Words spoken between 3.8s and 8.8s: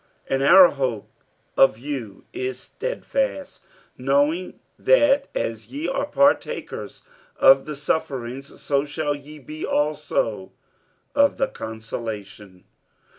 knowing, that as ye are partakers of the sufferings,